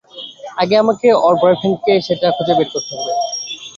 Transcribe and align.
আগে 0.61 0.75
আমাকে 0.83 1.07
ওর 1.25 1.35
বয়ফ্রেন্ডটা 1.41 1.83
কে 1.85 2.05
সেটা 2.07 2.27
খুঁজে 2.35 2.53
বের 2.57 2.67
করতে 2.73 2.93
হবে। 2.97 3.11